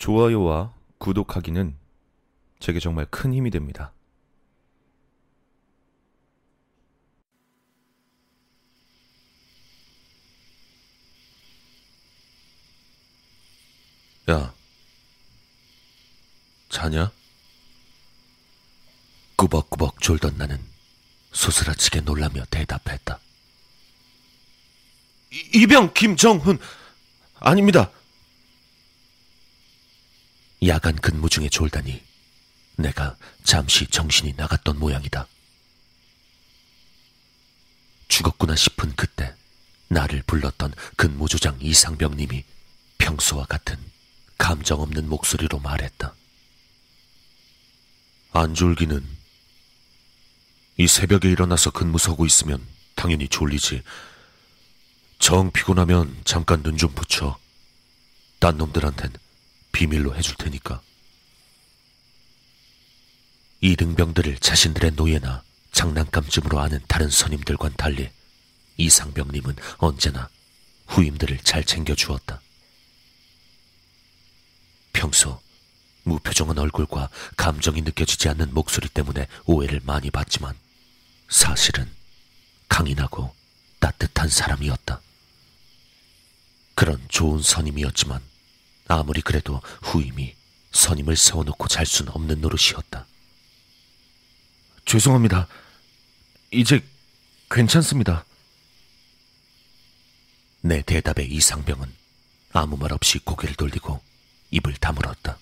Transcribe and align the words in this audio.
좋아요와 0.00 0.72
구독하기는 0.98 1.76
제게 2.58 2.80
정말 2.80 3.04
큰 3.10 3.34
힘이 3.34 3.50
됩니다. 3.50 3.92
야, 14.30 14.54
자냐? 16.68 17.10
꾸벅꾸벅 19.36 20.00
졸던 20.00 20.36
나는 20.36 20.60
소스라치게 21.32 22.02
놀라며 22.02 22.44
대답했다. 22.50 23.18
이- 25.32 25.50
이병 25.62 25.94
김정훈 25.94 26.58
아닙니다. 27.38 27.90
야간 30.66 30.94
근무 30.96 31.28
중에 31.28 31.48
졸다니 31.48 32.02
내가 32.76 33.16
잠시 33.44 33.86
정신이 33.86 34.34
나갔던 34.36 34.78
모양이다. 34.78 35.26
죽었구나 38.08 38.56
싶은 38.56 38.94
그때 38.96 39.34
나를 39.88 40.22
불렀던 40.26 40.74
근무조장 40.96 41.58
이상병님이 41.60 42.44
평소와 42.98 43.46
같은 43.46 43.78
감정 44.38 44.80
없는 44.80 45.08
목소리로 45.08 45.58
말했다. 45.60 46.14
안 48.32 48.54
졸기는 48.54 49.04
이 50.76 50.86
새벽에 50.86 51.30
일어나서 51.30 51.70
근무 51.70 51.98
서고 51.98 52.24
있으면 52.26 52.64
당연히 52.94 53.28
졸리지. 53.28 53.82
정 55.18 55.50
피곤하면 55.50 56.22
잠깐 56.24 56.62
눈 56.62 56.76
좀 56.76 56.92
붙여. 56.94 57.38
딴 58.38 58.56
놈들한텐 58.56 59.12
비밀로 59.80 60.14
해줄 60.14 60.34
테니까. 60.34 60.82
이 63.62 63.76
등병들을 63.76 64.38
자신들의 64.38 64.90
노예나 64.90 65.42
장난감쯤으로 65.72 66.60
아는 66.60 66.80
다른 66.86 67.08
선임들과는 67.08 67.78
달리 67.78 68.10
이상병님은 68.76 69.56
언제나 69.78 70.28
후임들을 70.86 71.38
잘 71.44 71.64
챙겨주었다. 71.64 72.42
평소 74.92 75.40
무표정한 76.02 76.58
얼굴과 76.58 77.08
감정이 77.38 77.80
느껴지지 77.80 78.28
않는 78.28 78.52
목소리 78.52 78.86
때문에 78.86 79.28
오해를 79.46 79.80
많이 79.82 80.10
받지만 80.10 80.54
사실은 81.30 81.90
강인하고 82.68 83.34
따뜻한 83.78 84.28
사람이었다. 84.28 85.00
그런 86.74 87.02
좋은 87.08 87.40
선임이었지만 87.40 88.20
아무리 88.90 89.20
그래도 89.20 89.62
후임이 89.82 90.34
선임을 90.72 91.16
세워놓고 91.16 91.68
잘 91.68 91.86
수는 91.86 92.12
없는 92.12 92.40
노릇이었다. 92.40 93.06
죄송합니다. 94.84 95.46
이제 96.50 96.84
괜찮습니다. 97.48 98.24
내 100.62 100.82
대답에 100.82 101.22
이상병은 101.22 101.92
아무 102.52 102.76
말 102.76 102.92
없이 102.92 103.20
고개를 103.20 103.54
돌리고 103.54 104.02
입을 104.50 104.74
다물었다. 104.74 105.38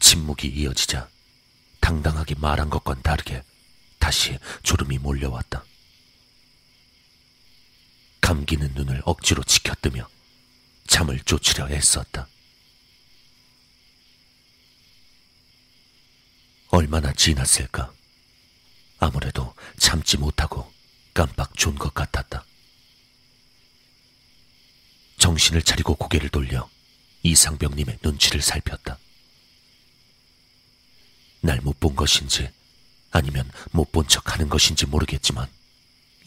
침묵이 0.00 0.48
이어지자 0.48 1.06
당당하게 1.80 2.34
말한 2.38 2.70
것과는 2.70 3.02
다르게 3.02 3.42
다시 3.98 4.38
졸음이 4.62 4.98
몰려왔다. 4.98 5.65
감기는 8.30 8.72
눈을 8.74 9.02
억지로 9.04 9.44
치켜뜨며 9.44 10.08
잠을 10.88 11.20
쫓으려 11.20 11.70
애썼다. 11.70 12.26
얼마나 16.70 17.12
지났을까? 17.12 17.92
아무래도 18.98 19.54
참지 19.78 20.16
못하고 20.16 20.72
깜빡 21.14 21.54
존 21.54 21.76
것 21.78 21.94
같았다. 21.94 22.44
정신을 25.18 25.62
차리고 25.62 25.94
고개를 25.94 26.28
돌려 26.28 26.68
이상병님의 27.22 28.00
눈치를 28.02 28.42
살폈다. 28.42 28.98
날 31.42 31.60
못 31.60 31.78
본 31.78 31.94
것인지 31.94 32.50
아니면 33.12 33.48
못 33.70 33.92
본 33.92 34.08
척 34.08 34.32
하는 34.34 34.48
것인지 34.48 34.84
모르겠지만 34.86 35.48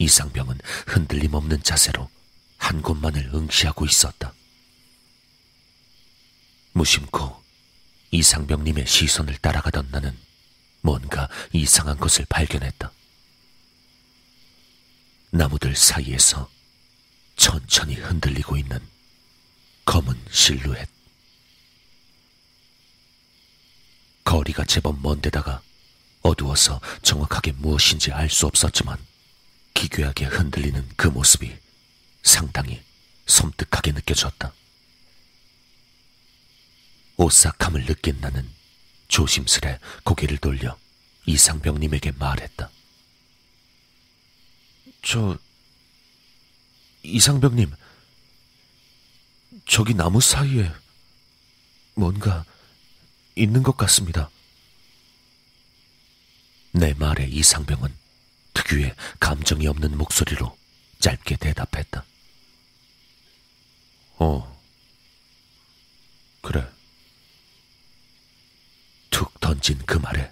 이상병은 0.00 0.58
흔들림 0.86 1.34
없는 1.34 1.62
자세로 1.62 2.10
한 2.56 2.80
곳만을 2.80 3.30
응시하고 3.34 3.84
있었다. 3.84 4.32
무심코 6.72 7.40
이상병님의 8.10 8.86
시선을 8.86 9.36
따라가던 9.38 9.88
나는 9.90 10.16
뭔가 10.80 11.28
이상한 11.52 11.98
것을 11.98 12.24
발견했다. 12.28 12.90
나무들 15.32 15.76
사이에서 15.76 16.50
천천히 17.36 17.94
흔들리고 17.94 18.56
있는 18.56 18.80
검은 19.84 20.18
실루엣. 20.30 20.88
거리가 24.24 24.64
제법 24.64 25.00
먼데다가 25.02 25.60
어두워서 26.22 26.80
정확하게 27.02 27.52
무엇인지 27.52 28.12
알 28.12 28.30
수 28.30 28.46
없었지만 28.46 28.96
기괴하게 29.80 30.26
흔들리는 30.26 30.86
그 30.94 31.08
모습이 31.08 31.56
상당히 32.22 32.82
섬뜩하게 33.26 33.92
느껴졌다. 33.92 34.52
오싹함을 37.16 37.86
느낀 37.86 38.20
나는 38.20 38.46
조심스레 39.08 39.78
고개를 40.04 40.36
돌려 40.36 40.78
이상병님에게 41.24 42.12
말했다. 42.12 42.68
저 45.02 45.38
이상병님 47.02 47.74
저기 49.66 49.94
나무 49.94 50.20
사이에 50.20 50.70
뭔가 51.94 52.44
있는 53.34 53.62
것 53.62 53.78
같습니다. 53.78 54.28
내 56.72 56.92
말에 56.92 57.26
이상병은 57.28 57.99
특유의 58.54 58.94
감정이 59.18 59.66
없는 59.66 59.96
목소리로 59.96 60.56
짧게 61.00 61.36
대답했다. 61.36 62.04
어 64.18 64.60
그래 66.42 66.66
툭 69.10 69.38
던진 69.40 69.78
그 69.86 69.96
말에 69.98 70.30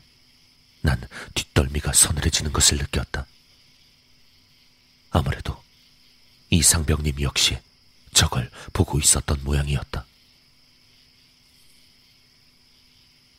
난 0.82 1.00
뒷덜미가 1.34 1.92
서늘해지는 1.92 2.52
것을 2.52 2.78
느꼈다. 2.78 3.26
아무래도 5.10 5.62
이상병님 6.50 7.20
역시 7.22 7.58
저걸 8.14 8.50
보고 8.72 8.98
있었던 8.98 9.42
모양이었다. 9.42 10.06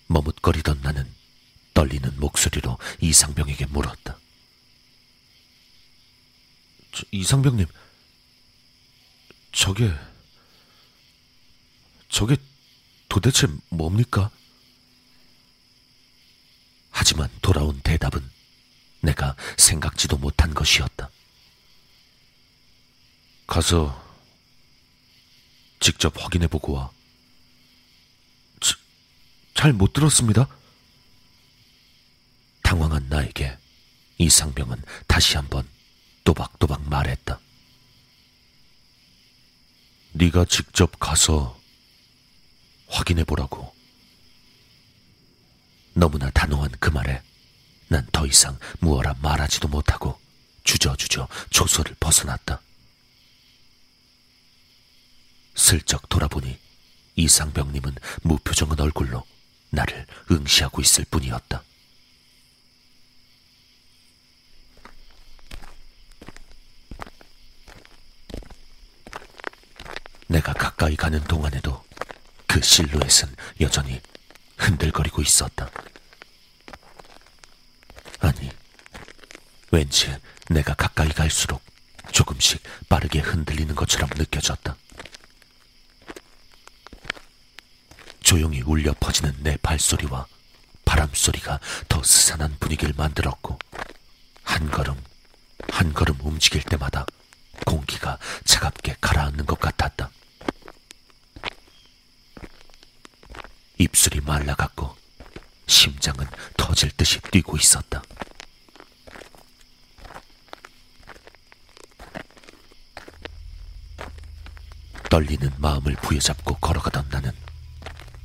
머뭇거리던 0.08 0.82
나는 0.82 1.08
떨리는 1.74 2.20
목소리로 2.20 2.78
이상병에게 3.00 3.68
물었다. 3.68 4.18
저, 6.92 7.04
이상병님 7.12 7.68
저게 9.52 9.94
저게 12.10 12.36
도대체 13.08 13.48
뭡니까? 13.70 14.30
하지만 16.92 17.30
돌아온 17.42 17.80
대답은 17.82 18.30
내가 19.02 19.36
생각지도 19.58 20.18
못한 20.18 20.54
것이었다. 20.54 21.10
가서 23.48 24.08
직접 25.80 26.14
확인해보고 26.22 26.74
와. 26.74 26.92
잘 29.56 29.74
못 29.74 29.92
들었습니다. 29.92 30.48
당황한 32.64 33.08
나에게 33.10 33.58
이상병은 34.18 34.82
다시 35.08 35.36
한번 35.36 35.68
또박또박 36.30 36.88
말했다. 36.88 37.40
네가 40.12 40.46
직접 40.46 41.00
가서 41.00 41.60
확인해 42.88 43.24
보라고. 43.24 43.74
너무나 45.94 46.30
단호한 46.30 46.70
그 46.80 46.92
말에 46.92 47.24
난 47.88 48.08
더 48.12 48.28
이상 48.28 48.60
무어라 48.80 49.16
말하지도 49.24 49.70
못하고 49.70 50.20
주저주저 50.66 51.28
조소를 51.50 51.96
벗어났다. 52.00 52.62
슬쩍 55.56 56.08
돌아보니 56.10 56.60
이상병님은 57.16 57.96
무표정한 58.22 58.80
얼굴로 58.80 59.26
나를 59.72 60.06
응시하고 60.30 60.82
있을 60.82 61.06
뿐이었다. 61.06 61.64
내 70.32 70.42
가 70.80 70.86
가까이 70.86 70.96
가는 70.96 71.22
동안에도 71.26 71.84
그 72.48 72.62
실루엣은 72.62 73.36
여전히 73.60 74.00
흔들거리고 74.56 75.22
있었다. 75.22 75.70
아니, 78.22 78.50
왠지 79.72 80.16
내가 80.50 80.74
가까이 80.76 81.10
갈수록 81.10 81.62
조금씩 82.14 82.64
빠르게 82.88 83.20
흔들리는 83.20 83.76
것처럼 83.76 84.10
느껴졌다. 84.16 84.74
조용히 88.22 88.62
울려 88.62 88.94
퍼지는 89.02 89.36
내 89.40 89.58
발소리와 89.58 90.28
바람 90.86 91.10
소리가 91.14 91.60
더 91.90 92.02
스산한 92.02 92.56
분위기를 92.62 92.94
만들었고, 92.96 93.60
한 94.44 94.72
걸음, 94.72 94.96
한 95.68 95.94
걸음 95.94 96.16
움직일 96.22 96.64
때마다 96.64 97.06
공기가 97.66 98.18
차갑게 98.46 98.96
가라앉는 99.02 99.46
것 99.46 99.60
같았다. 99.60 100.10
입술이 103.80 104.20
말라갔고, 104.22 104.96
심장은 105.66 106.28
터질 106.58 106.92
듯이 106.92 107.20
뛰고 107.32 107.58
있었다. 107.58 108.04
떨리는 115.10 115.52
마음을 115.58 115.96
부여잡고 115.96 116.56
걸어가던 116.58 117.08
나는 117.10 117.32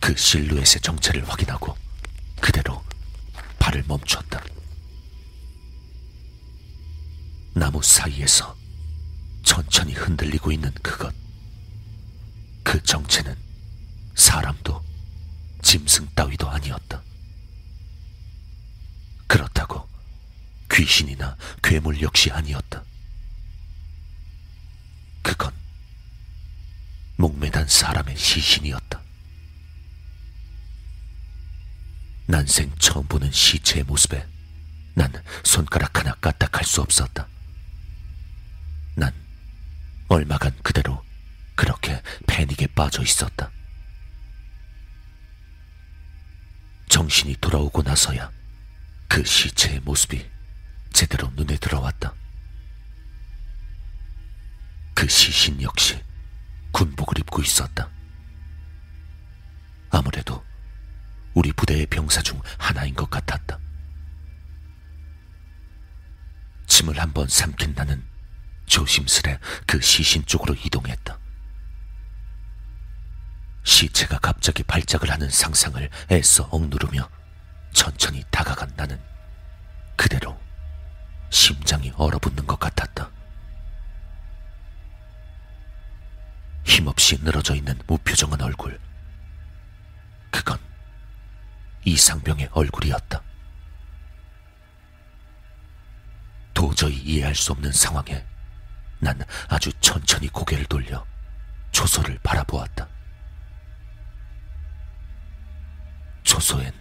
그 0.01 0.15
실루엣의 0.15 0.83
정체를 0.83 1.27
확인하고 1.27 1.75
그대로 2.41 2.85
발을 3.59 3.85
멈췄다. 3.87 4.43
나무 7.55 7.83
사이에서 7.83 8.55
천천히 9.45 9.95
흔들리고 9.95 10.53
있는 10.53 10.71
그것. 10.83 11.15
그 12.63 12.83
정체는 12.83 13.35
사람도 14.15 14.84
짐승 15.65 16.09
따위도 16.15 16.49
아니었다. 16.49 17.03
그렇다고 19.27 19.89
귀신이나 20.71 21.37
괴물 21.63 22.01
역시 22.03 22.31
아니었다. 22.31 22.85
그건 25.23 25.53
목매단 27.17 27.67
사람의 27.67 28.17
시신이었다. 28.17 29.01
난생 32.27 32.71
처음 32.79 33.07
보는 33.07 33.33
시체의 33.33 33.85
모습에 33.85 34.27
난 34.95 35.13
손가락 35.45 35.99
하나 35.99 36.13
까딱할 36.15 36.65
수 36.65 36.83
없었다. 36.83 37.27
난 38.95 39.13
얼마간 40.09 40.55
그대로 40.63 41.03
그렇게 41.55 42.01
패닉에 42.27 42.67
빠져 42.75 43.03
있었다. 43.03 43.51
정신이 46.95 47.35
돌아오고 47.41 47.83
나서야 47.83 48.31
그 49.09 49.25
시체의 49.25 49.81
모습이 49.81 50.31
제대로 50.93 51.29
눈에 51.35 51.57
들어왔다. 51.57 52.15
그 54.95 55.09
시신 55.09 55.61
역시 55.61 56.01
군복을 56.71 57.19
입고 57.19 57.43
있었다. 57.43 57.91
아무래도 59.91 60.45
우리 61.35 61.53
부대의 61.53 61.87
병사 61.87 62.23
중 62.23 62.41
하나인 62.59 62.95
것 62.95 63.11
같았다. 63.11 63.59
침을 66.69 67.01
한번 67.01 67.27
삼킨 67.27 67.75
나는 67.75 68.05
조심스레 68.67 69.41
그 69.67 69.81
시신 69.81 70.25
쪽으로 70.27 70.55
이동했다. 70.65 71.19
시체가 73.85 74.19
갑자기 74.19 74.63
발작을 74.63 75.11
하는 75.11 75.29
상상을 75.29 75.89
애써 76.11 76.45
억누르며 76.51 77.09
천천히 77.73 78.25
다가간 78.31 78.73
나는 78.77 79.01
그대로 79.97 80.41
심장이 81.31 81.93
얼어붙는 81.97 82.47
것 82.47 82.59
같았다. 82.59 83.11
힘없이 86.65 87.19
늘어져 87.23 87.55
있는 87.55 87.79
무표정한 87.87 88.41
얼굴. 88.41 88.79
그건 90.31 90.59
이상병의 91.85 92.51
얼굴이었다. 92.53 93.23
도저히 96.55 96.97
이해할 96.97 97.35
수 97.35 97.53
없는 97.53 97.73
상황에 97.73 98.25
난 99.01 99.21
아주 99.49 99.71
천천히 99.81 100.29
고개를 100.29 100.65
돌려 100.67 101.05
조소를 101.73 102.19
바라보았다. 102.23 102.94
조소엔 106.35 106.73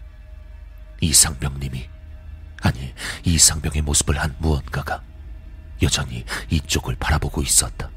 이상병님이 0.99 1.87
아니 2.61 2.91
이상병의 3.23 3.83
모습을 3.83 4.19
한 4.19 4.35
무언가가 4.39 5.03
여전히 5.83 6.25
이쪽을 6.49 6.95
바라보고 6.95 7.43
있었다. 7.43 7.91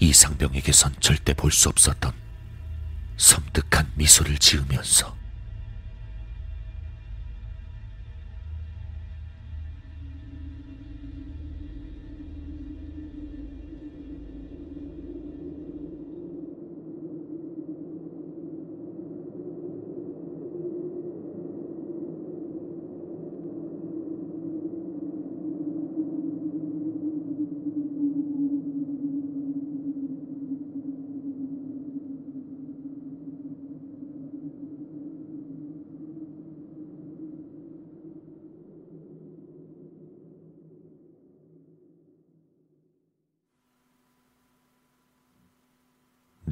이상병에게선 0.00 0.96
절대 0.98 1.32
볼 1.32 1.52
수 1.52 1.68
없었던 1.68 2.12
섬뜩한 3.16 3.92
미소를 3.94 4.38
지으면서 4.38 5.16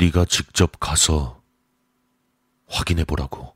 네가 0.03 0.25
직접 0.25 0.81
가서 0.81 1.41
확인해 2.67 3.05
보라고. 3.05 3.55